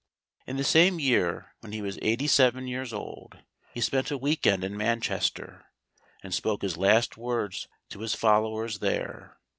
In 0.47 0.57
the 0.57 0.63
same 0.63 0.99
year, 0.99 1.53
when 1.59 1.73
he 1.73 1.81
was 1.83 1.99
eighty 2.01 2.25
seven 2.25 2.65
years 2.65 2.91
old, 2.91 3.37
he 3.71 3.81
spent 3.81 4.09
a 4.09 4.17
week 4.17 4.47
end 4.47 4.63
in 4.63 4.75
Manchester, 4.75 5.65
and 6.23 6.33
spoke 6.33 6.63
his 6.63 6.75
last 6.75 7.17
words 7.17 7.67
to 7.89 7.99
his 7.99 8.15
followers 8.15 8.79
there. 8.79 9.37